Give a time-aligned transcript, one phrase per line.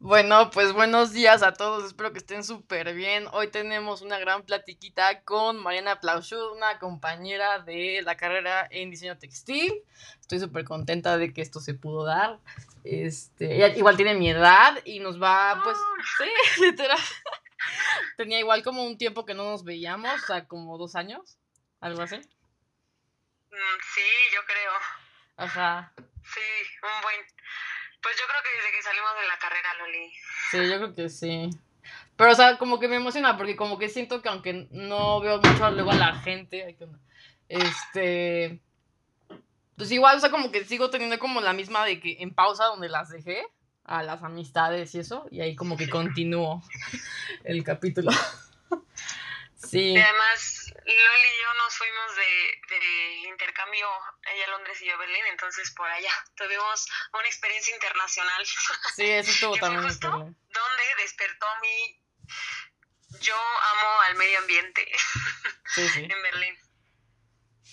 [0.00, 3.26] Bueno, pues buenos días a todos, espero que estén súper bien.
[3.32, 9.18] Hoy tenemos una gran platiquita con Mariana Plauchud, una compañera de la carrera en diseño
[9.18, 9.82] textil.
[10.20, 12.38] Estoy súper contenta de que esto se pudo dar.
[12.84, 15.76] Este, ella igual tiene mi edad y nos va, pues,
[16.18, 17.00] sí, literal.
[18.16, 21.38] Tenía igual como un tiempo que no nos veíamos, o sea, como dos años,
[21.80, 22.18] algo así.
[22.18, 24.72] Mm, sí, yo creo.
[25.38, 25.92] Ajá.
[25.96, 26.40] Sí,
[26.84, 27.16] un buen.
[28.02, 30.12] Pues yo creo que desde que salimos de la carrera, Loli.
[30.50, 31.50] Sí, yo creo que sí.
[32.16, 35.40] Pero, o sea, como que me emociona porque como que siento que aunque no veo
[35.40, 36.76] mucho luego a la gente,
[37.48, 38.60] este,
[39.76, 42.64] pues igual, o sea, como que sigo teniendo como la misma de que en pausa
[42.64, 43.46] donde las dejé,
[43.88, 46.62] a las amistades y eso, y ahí como que continúo
[47.44, 48.10] el capítulo.
[49.54, 49.92] sí.
[49.92, 53.86] Y además, Loli y yo nos fuimos de, de, intercambio,
[54.34, 58.46] ella a Londres y yo a Berlín, entonces por allá tuvimos una experiencia internacional.
[58.94, 59.82] Sí, eso estuvo también.
[59.82, 62.02] Justo donde despertó mi
[63.20, 64.86] yo amo al medio ambiente
[65.74, 66.00] sí, sí.
[66.04, 66.54] en Berlín.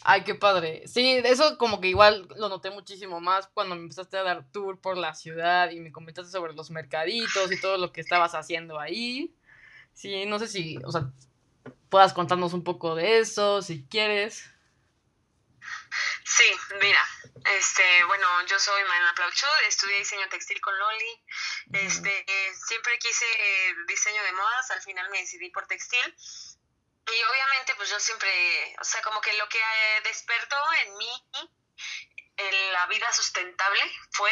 [0.02, 0.88] Ay, qué padre.
[0.88, 4.80] Sí, eso como que igual lo noté muchísimo más cuando me empezaste a dar tour
[4.80, 8.80] por la ciudad y me comentaste sobre los mercaditos y todo lo que estabas haciendo
[8.80, 9.36] ahí.
[9.94, 11.12] Sí, no sé si, o sea,
[11.90, 14.44] puedas contarnos un poco de eso, si quieres.
[16.24, 16.46] Sí,
[16.82, 17.02] mira,
[17.46, 21.24] este, bueno, yo soy Mariana Plauchud, estudié diseño textil con Loli,
[21.74, 22.26] este,
[22.68, 26.16] siempre quise eh, diseño de modas, al final me decidí por textil,
[27.08, 31.30] y obviamente pues yo siempre, o sea, como que lo que eh, despertó en mí
[32.38, 33.82] en la vida sustentable
[34.12, 34.32] fue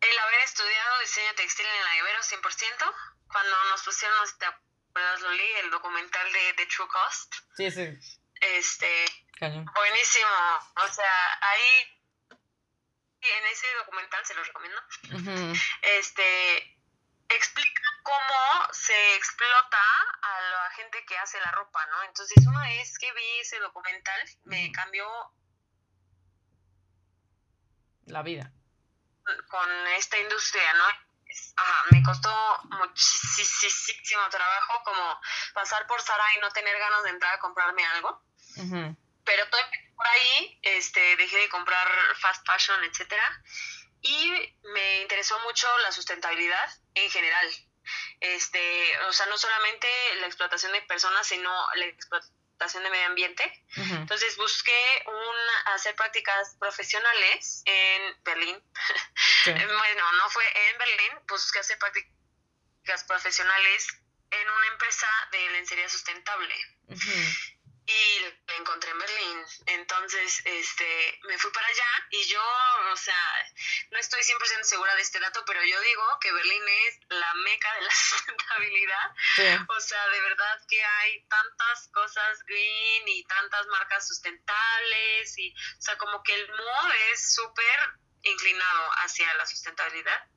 [0.00, 2.94] el haber estudiado diseño textil en la Ibero 100%,
[3.28, 4.18] cuando nos pusieron
[4.94, 7.34] lo leí, el documental de, The True Cost.
[7.56, 7.98] Sí, sí.
[8.40, 9.04] Este,
[9.40, 10.30] buenísimo.
[10.84, 12.00] O sea, ahí,
[13.20, 14.80] en ese documental, se lo recomiendo,
[15.82, 16.78] este,
[17.28, 19.78] explica cómo se explota
[20.22, 22.02] a la gente que hace la ropa, ¿no?
[22.04, 25.06] Entonces, una vez que vi ese documental, me cambió
[28.06, 28.52] la vida
[29.48, 31.11] con esta industria, ¿no?
[31.56, 32.30] Ajá, me costó
[32.64, 35.20] muchísimo trabajo como
[35.54, 38.22] pasar por Sara y no tener ganas de entrar a comprarme algo.
[39.24, 39.60] Pero todo
[39.96, 43.42] por ahí, este, dejé de comprar fast fashion, etcétera,
[44.00, 47.48] y me interesó mucho la sustentabilidad en general.
[48.20, 49.88] Este, o sea, no solamente
[50.20, 53.64] la explotación de personas, sino la explotación de medio ambiente.
[53.76, 58.62] Entonces busqué un, hacer prácticas profesionales en Berlín.
[59.46, 63.86] bueno, no fue en Berlín, busqué hacer prácticas profesionales
[64.30, 66.54] en una empresa de lencería sustentable
[67.86, 69.44] y la encontré en Berlín.
[69.66, 72.42] Entonces, este, me fui para allá y yo,
[72.92, 73.50] o sea,
[73.90, 77.74] no estoy 100% segura de este dato, pero yo digo que Berlín es la meca
[77.74, 79.14] de la sustentabilidad.
[79.68, 85.82] O sea, de verdad que hay tantas cosas green y tantas marcas sustentables y, o
[85.82, 90.28] sea, como que el modo es súper inclinado hacia la sustentabilidad.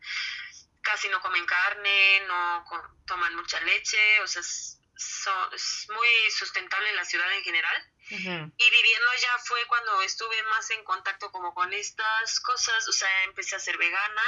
[0.82, 2.66] Casi no comen carne, no
[3.06, 7.92] toman mucha leche, o sea, es, es muy sustentable en la ciudad en general.
[8.08, 13.24] Y viviendo allá fue cuando estuve más en contacto como con estas cosas, o sea,
[13.24, 14.22] empecé a ser vegana.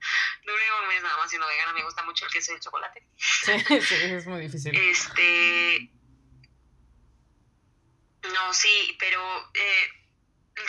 [0.44, 3.06] Duré un mes nada más siendo vegana, me gusta mucho el queso y el chocolate.
[3.16, 4.76] Sí, sí, es muy difícil.
[4.76, 5.90] Este...
[8.34, 9.92] No, sí, pero eh,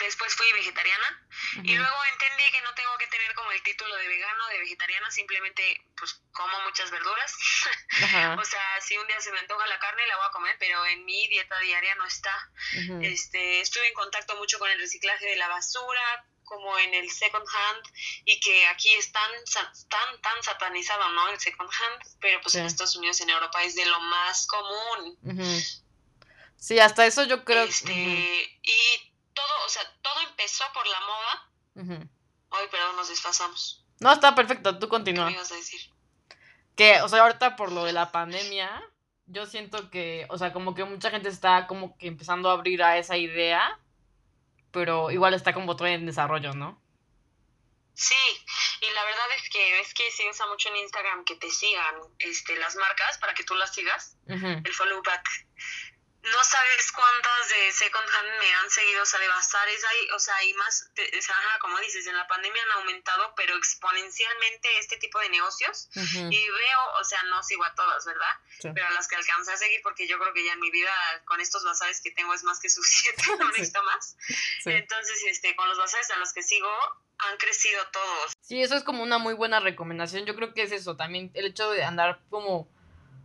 [0.00, 1.21] después fui vegetariana
[1.62, 5.10] y luego entendí que no tengo que tener como el título de vegano, de vegetariana,
[5.10, 7.32] simplemente pues como muchas verduras.
[8.38, 10.84] o sea, si un día se me antoja la carne la voy a comer, pero
[10.86, 12.50] en mi dieta diaria no está.
[13.02, 17.46] Este, estuve en contacto mucho con el reciclaje de la basura, como en el second
[17.46, 17.82] hand
[18.24, 19.30] y que aquí es tan,
[19.88, 21.28] tan, tan satanizado, ¿no?
[21.28, 25.18] El second hand, pero pues en Estados Unidos, en Europa es de lo más común.
[26.58, 27.64] Sí, hasta eso yo creo.
[27.64, 29.11] Este, Y
[30.42, 32.08] empezó por la moda.
[32.50, 33.84] Ay, perdón, nos desfasamos.
[34.00, 35.28] No, está perfecto, tú continúa.
[35.28, 35.80] ¿Qué ibas a decir?
[36.76, 38.82] Que, o sea, ahorita por lo de la pandemia,
[39.26, 42.82] yo siento que, o sea, como que mucha gente está como que empezando a abrir
[42.82, 43.78] a esa idea,
[44.70, 46.82] pero igual está como todo en desarrollo, ¿no?
[47.94, 48.14] Sí,
[48.80, 51.94] y la verdad es que es que se usa mucho en Instagram que te sigan
[52.18, 55.28] este, las marcas para que tú las sigas, el follow back
[56.22, 60.18] no sabes cuántas de second hand me han seguido, o sea, de bazares hay, o
[60.20, 60.88] sea, hay más,
[61.60, 65.88] como dices, en la pandemia han aumentado, pero exponencialmente este tipo de negocios.
[65.94, 68.36] Y veo, o sea, no sigo a todas, ¿verdad?
[68.62, 70.92] Pero a las que alcancé a seguir, porque yo creo que ya en mi vida
[71.24, 74.16] con estos bazares que tengo es más que suficiente, no necesito más.
[74.64, 76.70] Entonces, este, con los bazares a los que sigo,
[77.18, 78.32] han crecido todos.
[78.40, 80.24] Sí, eso es como una muy buena recomendación.
[80.24, 82.68] Yo creo que es eso, también el hecho de andar como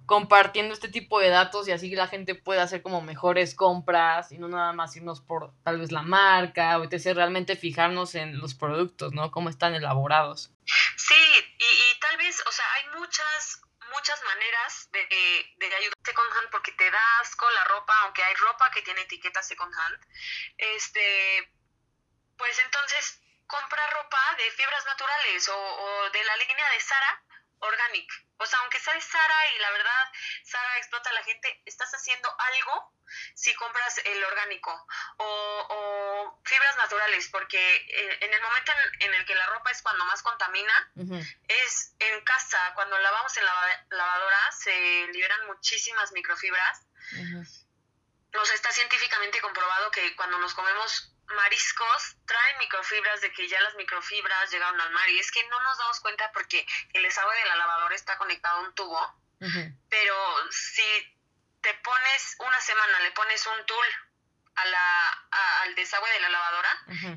[0.07, 4.37] compartiendo este tipo de datos y así la gente puede hacer como mejores compras y
[4.37, 7.13] no nada más irnos por tal vez la marca o etc.
[7.13, 9.31] Realmente fijarnos en los productos, ¿no?
[9.31, 10.49] Cómo están elaborados.
[10.95, 11.13] Sí,
[11.59, 13.61] y, tal vez, o sea, hay muchas
[13.93, 15.07] muchas maneras de,
[15.57, 19.01] de, ayudar second hand porque te da asco la ropa, aunque hay ropa que tiene
[19.01, 19.99] etiqueta second hand.
[20.57, 21.51] Este,
[22.37, 27.23] pues entonces compra ropa de fibras naturales o, o de la línea de Sara
[27.59, 30.11] Organic o sea, aunque sea Sara y la verdad
[30.43, 32.93] Sara explota a la gente, estás haciendo algo
[33.33, 34.87] si compras el orgánico
[35.17, 40.05] o, fibras naturales, porque eh, en el momento en, el que la ropa es cuando
[40.05, 40.91] más contamina,
[41.47, 46.87] es en casa, cuando lavamos en la lavadora se liberan muchísimas microfibras.
[48.33, 53.59] O sea, está científicamente comprobado que cuando nos comemos mariscos traen microfibras de que ya
[53.61, 57.35] las microfibras llegaron al mar y es que no nos damos cuenta porque el desagüe
[57.35, 59.21] de la lavadora está conectado a un tubo,
[59.89, 61.17] pero si
[61.61, 63.87] te pones una semana, le pones un tool
[64.55, 65.27] a la,
[65.61, 66.69] al desagüe de la lavadora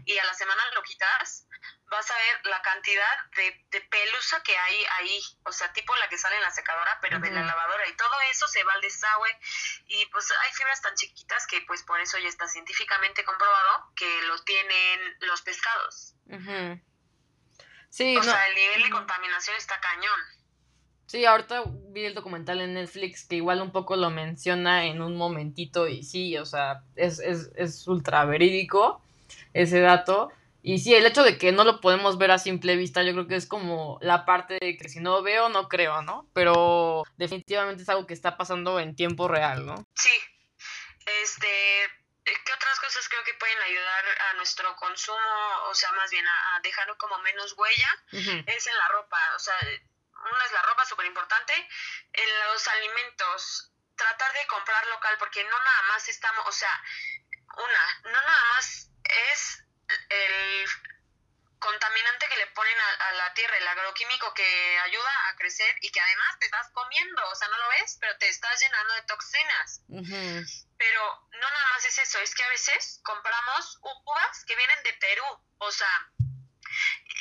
[0.04, 1.46] y a la semana lo quitas,
[1.90, 6.08] vas a ver la cantidad de, de, pelusa que hay ahí, o sea, tipo la
[6.08, 8.80] que sale en la secadora, pero de la lavadora, y todo eso se va al
[8.80, 9.28] desagüe,
[9.88, 14.22] y pues hay fibras tan chiquitas que pues por eso ya está científicamente comprobado que
[14.22, 16.14] lo tienen los pescados.
[17.90, 20.20] Sí, o sea, el nivel de contaminación está cañón.
[21.06, 25.16] Sí, ahorita vi el documental en Netflix que igual un poco lo menciona en un
[25.16, 29.02] momentito y sí, o sea, es, es, es ultra verídico
[29.52, 30.30] ese dato.
[30.62, 33.26] Y sí, el hecho de que no lo podemos ver a simple vista, yo creo
[33.26, 36.28] que es como la parte de que si no veo, no creo, ¿no?
[36.34, 39.86] Pero definitivamente es algo que está pasando en tiempo real, ¿no?
[39.94, 40.12] Sí.
[41.22, 41.48] Este,
[42.24, 45.18] ¿qué otras cosas creo que pueden ayudar a nuestro consumo,
[45.70, 48.04] o sea, más bien a, dejarlo como menos huella?
[48.46, 51.54] Es en la ropa, o sea, una es la ropa, súper importante.
[52.12, 56.82] En los alimentos, tratar de comprar local, porque no nada más estamos, o sea,
[57.56, 58.90] una, no nada más
[59.32, 59.64] es
[60.08, 60.68] el
[61.58, 66.00] contaminante que le ponen a, la tierra, el agroquímico que ayuda a crecer y que
[66.00, 69.82] además te estás comiendo, o sea, no lo ves, pero te estás llenando de toxinas.
[70.78, 74.94] Pero no nada más es eso, es que a veces compramos uvas que vienen de
[74.94, 75.24] Perú,
[75.58, 76.10] o sea,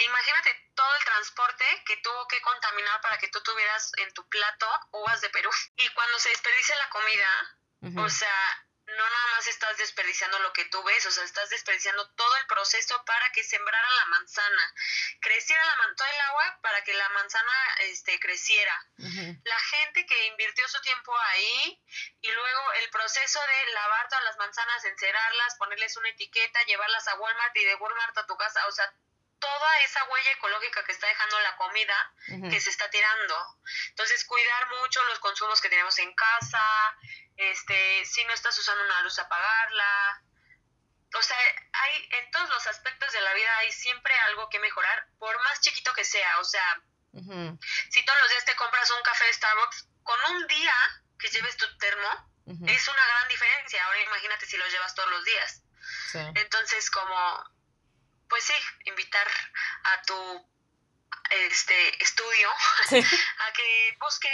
[0.05, 4.67] imagínate todo el transporte que tuvo que contaminar para que tú tuvieras en tu plato
[4.91, 5.49] uvas de Perú.
[5.75, 8.68] Y cuando se desperdicia la comida, o sea,
[8.99, 12.45] no nada más estás desperdiciando lo que tú ves, o sea, estás desperdiciando todo el
[12.47, 14.73] proceso para que sembrara la manzana,
[15.21, 18.75] creciera la todo el agua para que la manzana este, creciera.
[19.43, 21.81] La gente que invirtió su tiempo ahí
[22.21, 27.15] y luego el proceso de lavar todas las manzanas, encerarlas, ponerles una etiqueta, llevarlas a
[27.15, 28.93] Walmart y de Walmart a tu casa, o sea,
[29.39, 32.13] toda esa huella ecológica que está dejando la comida
[32.49, 33.57] que se está tirando.
[33.89, 36.63] Entonces, cuidar mucho los consumos que tenemos en casa,
[37.37, 40.23] este, si no estás usando una luz, apagarla.
[41.15, 41.37] O sea,
[41.73, 45.59] hay en todos los aspectos de la vida hay siempre algo que mejorar, por más
[45.61, 46.39] chiquito que sea.
[46.39, 46.81] O sea,
[47.89, 50.75] si todos los días te compras un café de Starbucks, con un día
[51.17, 52.29] que lleves tu termo,
[52.67, 53.83] es una gran diferencia.
[53.85, 55.63] Ahora imagínate si lo llevas todos los días.
[56.35, 57.58] Entonces, como
[58.29, 58.53] pues sí,
[58.85, 59.27] invitar
[59.83, 60.49] a tu
[61.29, 62.49] este estudio
[62.89, 64.29] a que busque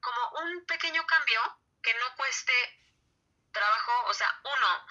[0.00, 1.40] como un pequeño cambio
[1.82, 2.52] que no cueste
[3.52, 4.86] trabajo, o sea, uno,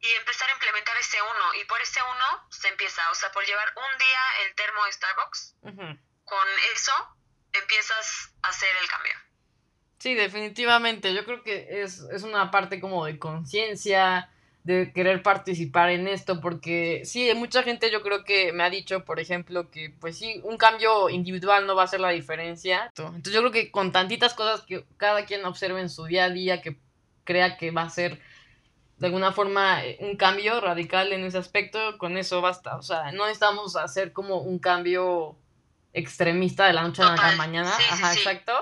[0.00, 3.44] y empezar a implementar ese uno, y por ese uno se empieza, o sea, por
[3.44, 5.54] llevar un día el termo de Starbucks,
[6.24, 6.92] con eso
[7.52, 9.12] empiezas a hacer el cambio.
[9.98, 14.30] Sí, definitivamente, yo creo que es, es una parte como de conciencia,
[14.62, 19.04] de querer participar en esto, porque sí, mucha gente yo creo que me ha dicho,
[19.04, 22.92] por ejemplo, que pues sí, un cambio individual no va a hacer la diferencia.
[22.96, 26.30] Entonces yo creo que con tantitas cosas que cada quien observe en su día a
[26.30, 26.76] día, que
[27.24, 28.20] crea que va a ser
[28.98, 32.76] de alguna forma eh, un cambio radical en ese aspecto, con eso basta.
[32.76, 35.36] O sea, no necesitamos hacer como un cambio
[35.94, 37.70] extremista de la noche a la mañana.
[37.70, 38.52] Ajá, exacto.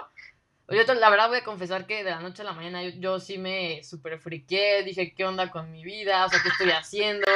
[0.70, 3.38] Yo la verdad voy a confesar que de la noche a la mañana yo, sí
[3.38, 7.26] me super friqué, dije qué onda con mi vida, o sea, qué estoy haciendo,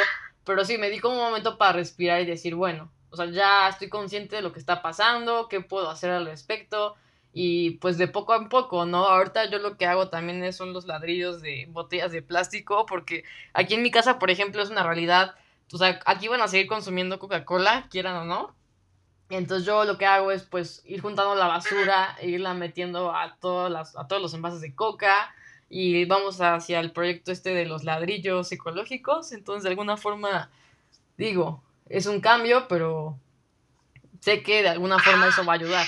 [0.45, 3.69] pero sí me di como un momento para respirar y decir, bueno, o sea, ya
[3.69, 6.95] estoy consciente de lo que está pasando, qué puedo hacer al respecto.
[7.35, 9.07] Y pues de poco a poco, ¿no?
[9.07, 13.25] Ahorita yo lo que hago también son los ladrillos de botellas de plástico porque
[13.55, 15.35] aquí en mi casa, por ejemplo, es una realidad,
[15.73, 18.55] o sea, aquí van a seguir consumiendo Coca-Cola, quieran o no,
[19.31, 23.37] entonces yo lo que hago es pues ir juntando la basura e irla metiendo a,
[23.41, 25.35] todas las, a todos los envases de coca
[25.71, 29.33] y vamos hacia el proyecto este de los ladrillos ecológicos.
[29.33, 30.51] Entonces de alguna forma
[31.17, 33.19] digo, es un cambio, pero
[34.21, 35.87] sé que de alguna forma eso va a ayudar.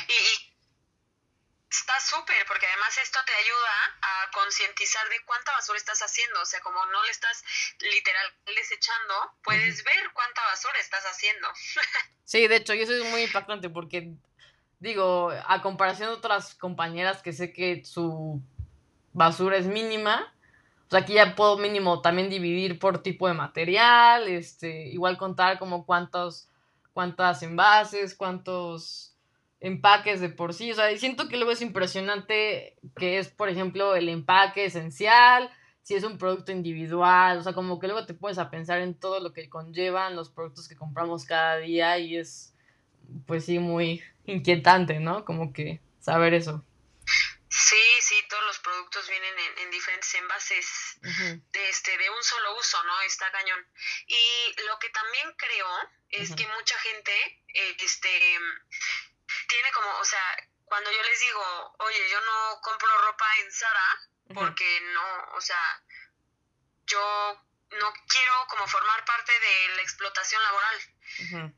[1.81, 6.41] Está súper, porque además esto te ayuda a concientizar de cuánta basura estás haciendo.
[6.41, 7.43] O sea, como no le estás
[7.81, 11.49] literal desechando, puedes ver cuánta basura estás haciendo.
[12.25, 14.13] sí, de hecho, y eso es muy impactante porque,
[14.79, 18.41] digo, a comparación de otras compañeras que sé que su
[19.13, 20.33] basura es mínima,
[20.87, 25.59] o sea, aquí ya puedo mínimo también dividir por tipo de material, este, igual contar
[25.59, 26.49] como cuántos,
[26.93, 29.14] cuántas envases, cuántos
[29.65, 30.71] empaques de por sí.
[30.71, 35.51] O sea, siento que luego es impresionante que es, por ejemplo, el empaque esencial,
[35.83, 38.99] si es un producto individual, o sea, como que luego te puedes a pensar en
[38.99, 42.55] todo lo que conllevan los productos que compramos cada día y es,
[43.27, 45.25] pues sí, muy inquietante, ¿no?
[45.25, 46.63] Como que saber eso.
[47.49, 50.99] Sí, sí, todos los productos vienen en, diferentes envases
[51.53, 53.01] de, este, de un solo uso, ¿no?
[53.03, 53.67] Está cañón.
[54.09, 55.67] Y lo que también creo
[56.11, 57.13] es que mucha gente,
[57.49, 58.11] eh, este,
[59.49, 64.01] tiene como, o sea, cuando yo les digo, oye, yo no compro ropa en Zara
[64.35, 65.83] porque no, o sea,
[66.87, 70.81] yo no quiero como formar parte de la explotación laboral.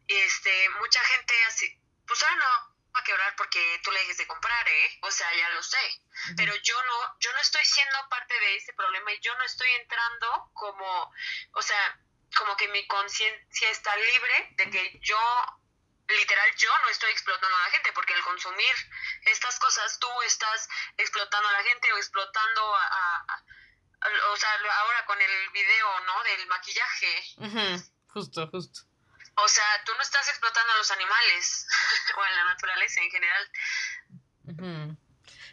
[0.08, 4.26] Este, mucha gente así, pues ahora no va a quebrar porque tú le dejes de
[4.26, 4.98] comprar, ¿eh?
[5.02, 6.02] O sea, ya lo sé.
[6.36, 9.70] Pero yo no, yo no estoy siendo parte de ese problema y yo no estoy
[9.74, 11.14] entrando como,
[11.52, 12.00] o sea,
[12.36, 15.18] como que mi conciencia está libre de que yo
[16.08, 18.74] literal yo no estoy explotando a la gente, porque al consumir
[19.22, 23.44] estas cosas tú estás explotando a la gente o explotando a,
[24.30, 26.22] o sea, ahora con el video, ¿no?
[26.22, 27.84] Del maquillaje.
[28.08, 28.80] Justo, justo.
[29.38, 31.66] O sea, tú no estás explotando a los animales
[32.16, 33.50] o a la naturaleza en general.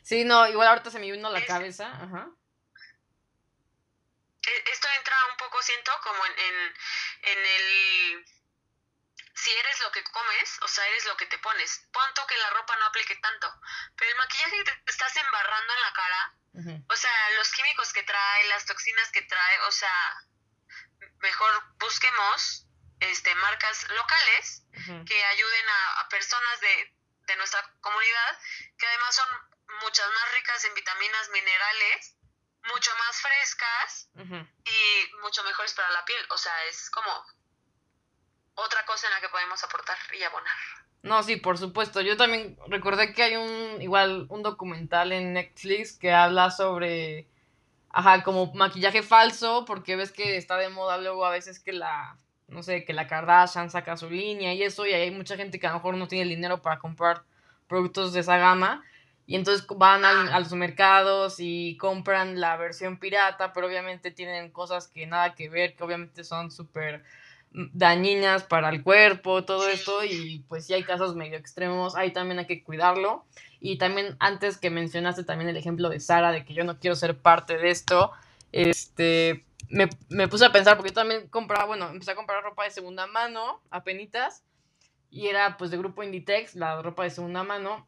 [0.03, 1.87] Sí, no, igual ahorita se me vino a la cabeza.
[1.87, 2.29] Ajá.
[4.45, 6.73] E, esto entra un poco, siento, como en, en,
[7.23, 8.25] en el
[9.35, 11.87] si eres lo que comes, o sea, eres lo que te pones.
[11.91, 13.53] Punto que la ropa no aplique tanto.
[13.95, 16.33] Pero el maquillaje que te estás embarrando en la cara,
[16.87, 20.23] o sea, los químicos que trae, las toxinas que trae, o sea,
[21.19, 22.67] mejor busquemos
[22.99, 24.63] este, marcas locales
[25.05, 28.39] que ayuden a, personas de, de nuestra comunidad,
[28.77, 29.27] que además son
[29.81, 32.15] muchas más ricas en vitaminas, minerales,
[32.65, 34.09] mucho más frescas
[34.65, 36.25] y mucho mejores para la piel.
[36.29, 37.25] O sea, es como
[38.55, 40.53] otra cosa en la que podemos aportar y abonar.
[41.03, 42.01] No, sí, por supuesto.
[42.01, 47.27] Yo también recordé que hay un, igual, un documental en Netflix que habla sobre,
[47.89, 52.17] ajá, como maquillaje falso, porque ves que está de moda luego a veces que la,
[52.47, 55.67] no sé, que la Kardashian saca su línea y eso, y hay mucha gente que
[55.67, 57.23] a lo mejor no tiene el dinero para comprar
[57.67, 58.83] productos de esa gama.
[59.25, 64.87] Y entonces van a los mercados y compran la versión pirata, pero obviamente tienen cosas
[64.87, 67.05] que nada que ver, que obviamente son súper
[67.53, 72.39] dañinas para el cuerpo, todo esto, y pues si hay casos medio extremos, ahí también
[72.39, 73.25] hay que cuidarlo.
[73.59, 76.95] Y también antes que mencionaste también el ejemplo de Sara, de que yo no quiero
[76.95, 78.11] ser parte de esto,
[78.51, 82.63] este, me, me puse a pensar, porque yo también compraba, bueno, empecé a comprar ropa
[82.63, 84.43] de segunda mano, apenitas,
[85.09, 87.87] y era pues de grupo Inditex, la ropa de segunda mano,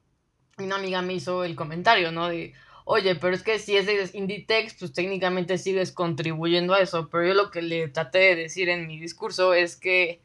[0.58, 2.30] y una amiga me hizo el comentario, ¿no?
[2.30, 2.54] De,
[2.86, 7.10] oye, pero es que si es de Inditex, pues técnicamente sigues contribuyendo a eso.
[7.10, 10.22] Pero yo lo que le traté de decir en mi discurso es que,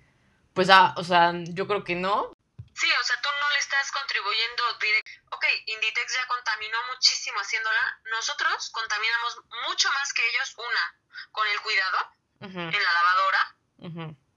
[0.55, 2.37] pues, ah, o sea, yo creo que no.
[2.75, 5.11] Sí, o sea, tú no le estás contribuyendo directo.
[5.33, 8.00] Ok, Inditex ya contaminó muchísimo haciéndola.
[8.11, 10.85] Nosotros contaminamos mucho más que ellos, una,
[11.33, 11.99] con el cuidado
[12.40, 13.57] en la lavadora.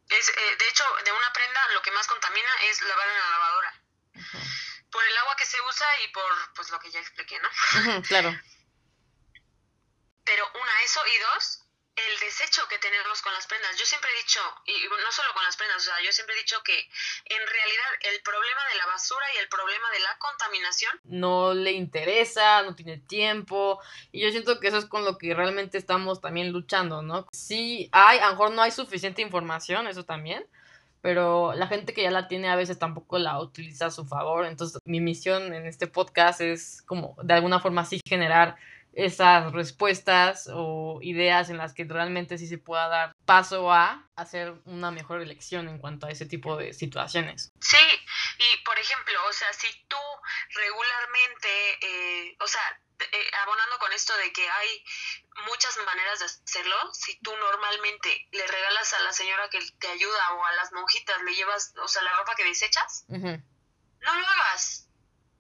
[0.09, 3.29] es, eh, de hecho, de una prenda lo que más contamina es lavar en la
[3.29, 3.83] lavadora
[4.93, 7.49] por el agua que se usa y por pues lo que ya expliqué, ¿no?
[8.03, 8.29] claro.
[10.23, 11.63] Pero una, eso y dos,
[11.95, 13.77] el desecho que tenemos con las prendas.
[13.77, 16.39] Yo siempre he dicho, y no solo con las prendas, o sea, yo siempre he
[16.39, 16.77] dicho que
[17.25, 21.71] en realidad el problema de la basura y el problema de la contaminación no le
[21.71, 23.81] interesa, no tiene tiempo,
[24.11, 27.27] y yo siento que eso es con lo que realmente estamos también luchando, ¿no?
[27.33, 30.47] Sí hay, a lo mejor no hay suficiente información, eso también,
[31.03, 34.45] pero la gente que ya la tiene a veces tampoco la utiliza a su favor.
[34.45, 38.55] Entonces, mi misión en este podcast es como de alguna forma así generar
[38.95, 44.53] esas respuestas o ideas en las que realmente sí se pueda dar paso a hacer
[44.65, 47.51] una mejor elección en cuanto a ese tipo de situaciones.
[47.59, 47.77] Sí,
[48.37, 49.97] y por ejemplo, o sea, si tú
[50.49, 51.49] regularmente,
[51.81, 52.61] eh, o sea,
[52.99, 54.85] eh, abonando con esto de que hay
[55.47, 60.33] muchas maneras de hacerlo, si tú normalmente le regalas a la señora que te ayuda
[60.33, 64.87] o a las monjitas le llevas, o sea, la ropa que desechas, no lo hagas.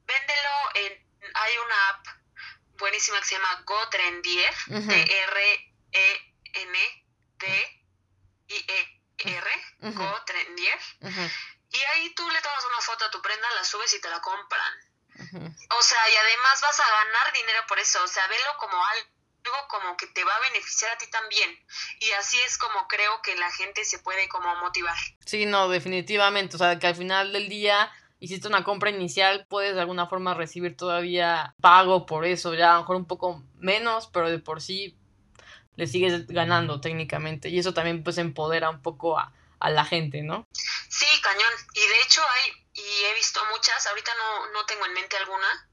[0.05, 2.07] Véndelo en, hay una app
[3.03, 4.53] buenísima que se llama GoTrendier,
[4.87, 5.91] T-R-E-N-D-I-E-R,
[9.81, 10.79] GoTrendier.
[11.71, 14.21] Y ahí tú le tomas una foto a tu prenda, la subes y te la
[14.21, 14.73] compran.
[15.77, 18.01] O sea, y además vas a ganar dinero por eso.
[18.03, 19.09] O sea, velo como algo
[19.67, 21.65] como que te va a beneficiar a ti también.
[21.99, 24.95] Y así es como creo que la gente se puede como motivar.
[25.25, 26.55] Sí, no, definitivamente.
[26.55, 27.91] O sea, que al final del día
[28.23, 32.73] hiciste una compra inicial, puedes de alguna forma recibir todavía pago por eso, ya a
[32.75, 34.95] lo mejor un poco menos, pero de por sí
[35.75, 37.49] le sigues ganando técnicamente.
[37.49, 40.47] Y eso también pues empodera un poco a, a la gente, ¿no?
[40.53, 41.51] Sí, cañón.
[41.73, 45.67] Y de hecho hay, y he visto muchas, ahorita no, no tengo en mente alguna.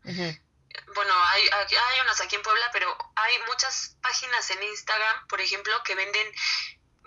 [0.95, 5.73] Bueno, hay, hay unas aquí en Puebla, pero hay muchas páginas en Instagram, por ejemplo,
[5.85, 6.26] que venden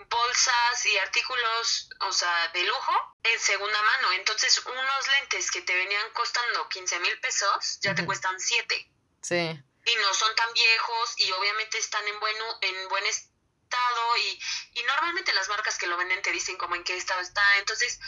[0.10, 4.12] bolsas y artículos, o sea, de lujo en segunda mano.
[4.13, 8.91] Entonces, unos lentes que te venían costando 15 mil pesos, ya te cuestan 7.
[9.22, 9.60] Sí.
[9.86, 14.41] Y no son tan viejos y obviamente están en, bueno, en buen estado y,
[14.79, 17.57] y normalmente las marcas que lo venden te dicen como en qué estado está.
[17.57, 17.99] Entonces,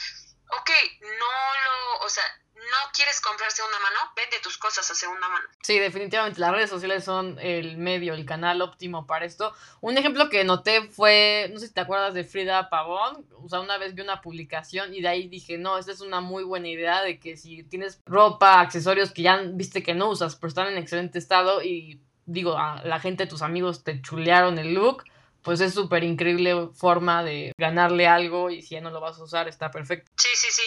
[0.49, 0.69] ok,
[1.01, 2.23] no lo, o sea,
[2.71, 5.47] no quieres comprar segunda mano, vende tus cosas a segunda mano.
[5.63, 9.53] Sí, definitivamente las redes sociales son el medio, el canal óptimo para esto.
[9.81, 13.59] Un ejemplo que noté fue, no sé si te acuerdas de Frida Pavón, o sea,
[13.59, 16.67] una vez vi una publicación y de ahí dije, no, esta es una muy buena
[16.67, 20.67] idea de que si tienes ropa, accesorios que ya viste que no usas, pero están
[20.67, 25.03] en excelente estado y digo, a la gente, tus amigos te chulearon el look,
[25.41, 29.23] pues es súper increíble forma de ganarle algo y si ya no lo vas a
[29.23, 30.11] usar está perfecto.
[30.17, 30.63] Sí, sí, sí.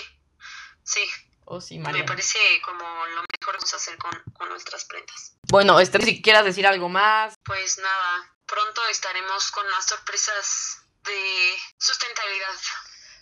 [0.84, 1.00] Sí.
[1.50, 5.34] Oh, sí, Me parece como lo mejor que vamos a hacer con, con nuestras prendas.
[5.48, 7.36] Bueno, este, si quieras decir algo más.
[7.42, 12.54] Pues nada, pronto estaremos con más sorpresas de sustentabilidad.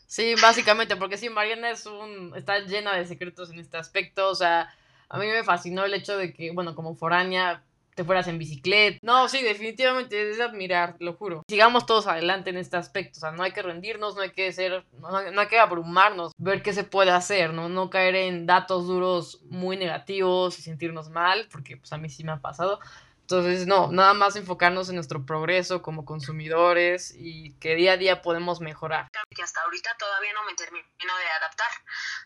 [0.09, 4.35] Sí, básicamente, porque sí, Mariana es un, está llena de secretos en este aspecto, o
[4.35, 4.77] sea,
[5.09, 7.63] a mí me fascinó el hecho de que, bueno, como foránea,
[7.97, 8.99] te fueras en bicicleta.
[9.03, 11.43] No, sí, definitivamente es de admirar, lo juro.
[11.49, 14.53] Sigamos todos adelante en este aspecto, o sea, no hay que rendirnos, no hay que
[14.53, 17.71] ser, no, hay que abrumarnos, ver qué se puede hacer, ¿no?
[17.71, 22.23] No caer en datos duros muy negativos y sentirnos mal, porque pues a mí sí
[22.23, 22.81] me ha pasado.
[23.27, 28.23] Entonces, no, nada más enfocarnos en nuestro progreso como consumidores y que día a día
[28.23, 29.11] podemos mejorar.
[29.35, 31.67] Que hasta ahorita todavía no me termino de adaptar.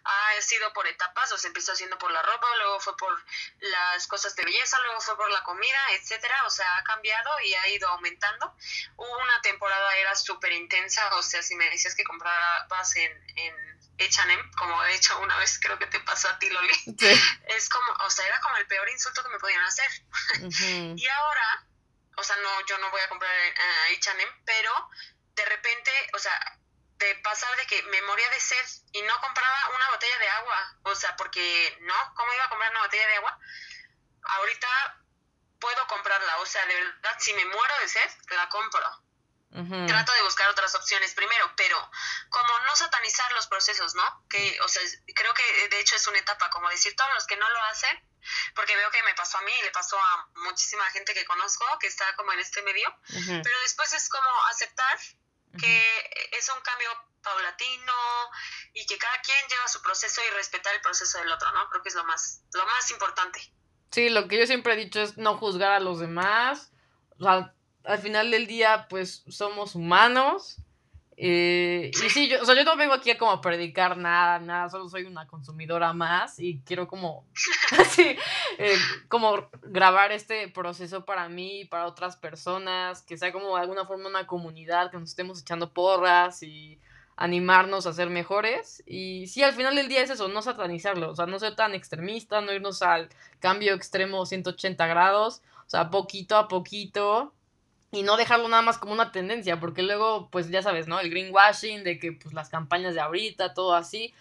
[0.05, 3.19] Ha sido por etapas, o se empezó haciendo por la ropa, luego fue por
[3.61, 6.37] las cosas de belleza, luego fue por la comida, etcétera.
[6.45, 8.55] O sea, ha cambiado y ha ido aumentando.
[8.97, 13.80] Hubo una temporada, era súper intensa, o sea, si me decías que comprabas en, en
[14.01, 16.75] H&M, como de hecho una vez creo que te pasó a ti, Loli.
[17.47, 19.91] Es como, o sea, era como el peor insulto que me podían hacer.
[20.97, 21.67] y ahora,
[22.17, 23.31] o sea, no, yo no voy a comprar
[23.99, 24.91] H&M, pero
[25.35, 26.59] de repente, o sea,
[27.01, 30.77] de pasar de que me moría de sed y no compraba una botella de agua,
[30.83, 33.39] o sea, porque no, ¿cómo iba a comprar una botella de agua?
[34.23, 34.69] Ahorita
[35.59, 39.03] puedo comprarla, o sea, de verdad, si me muero de sed, la compro.
[39.53, 41.77] Trato de buscar otras opciones primero, pero
[42.29, 44.25] como no satanizar los procesos, ¿no?
[44.29, 44.81] Que, o sea,
[45.15, 48.01] creo que de hecho es una etapa, como decir todos los que no lo hacen,
[48.55, 51.67] porque veo que me pasó a mí y le pasó a muchísima gente que conozco
[51.81, 52.95] que está como en este medio,
[53.27, 54.99] pero después es como aceptar
[55.59, 56.91] que es un cambio
[57.23, 57.93] paulatino
[58.73, 61.69] y que cada quien lleva su proceso y respetar el proceso del otro, ¿no?
[61.71, 63.53] Creo que es lo más, lo más importante.
[63.91, 66.71] Sí, lo que yo siempre he dicho es no juzgar a los demás.
[67.19, 67.53] O sea,
[67.85, 70.57] al final del día, pues somos humanos.
[71.23, 74.71] Eh, y sí, yo, o sea, yo no vengo aquí a como predicar nada, nada,
[74.71, 77.27] solo soy una consumidora más y quiero como,
[77.79, 78.17] así,
[78.57, 78.77] eh,
[79.09, 83.85] como grabar este proceso para mí y para otras personas, que sea como de alguna
[83.85, 86.79] forma una comunidad, que nos estemos echando porras y
[87.17, 88.83] animarnos a ser mejores.
[88.87, 91.75] Y sí, al final del día es eso, no satanizarlo, o sea, no ser tan
[91.75, 97.35] extremista, no irnos al cambio extremo 180 grados, o sea, poquito a poquito
[97.93, 101.01] y no dejarlo nada más como una tendencia, porque luego, pues ya sabes, ¿no?
[101.01, 104.15] El greenwashing, de que pues las campañas de ahorita, todo así,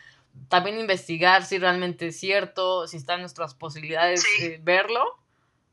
[0.49, 5.19] también investigar si realmente es cierto, si están nuestras posibilidades de verlo,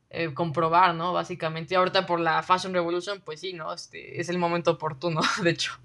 [0.09, 1.11] eh, comprobar, ¿no?
[1.11, 3.73] Básicamente, y ahorita por la Fashion Revolution, pues sí, ¿no?
[3.73, 5.77] Este, es el momento oportuno, de hecho.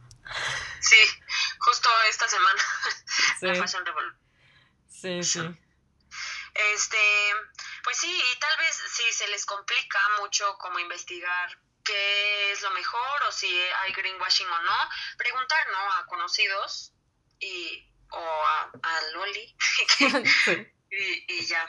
[0.81, 0.97] Sí,
[1.59, 2.63] justo esta semana,
[3.41, 4.19] la Fashion Revolution.
[4.89, 5.41] Sí, sí.
[6.75, 6.99] Este,
[7.83, 12.71] pues sí, y tal vez si se les complica mucho como investigar qué es lo
[12.71, 14.77] mejor o si hay greenwashing o no,
[15.17, 15.93] preguntar, ¿no?
[15.93, 16.93] A conocidos
[17.41, 19.57] y, o a, a Loli
[21.29, 21.67] y, ya.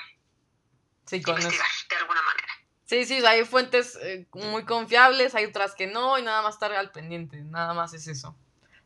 [1.06, 2.48] Sí, investigar de alguna manera.
[2.86, 6.72] Sí, sí, hay fuentes eh, muy confiables, hay otras que no, y nada más estar
[6.74, 8.38] al pendiente, nada más es eso.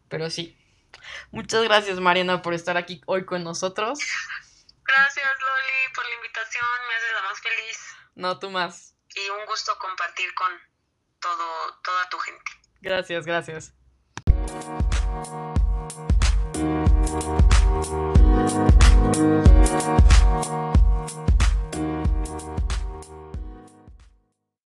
[0.09, 0.57] Pero sí.
[1.31, 3.99] Muchas gracias, Mariana, por estar aquí hoy con nosotros.
[4.83, 7.77] Gracias, Loli, por la invitación, me haces la más feliz.
[8.15, 8.95] No, tú más.
[9.15, 10.51] Y un gusto compartir con
[11.27, 12.51] todo, toda tu gente.
[12.81, 13.73] Gracias, gracias.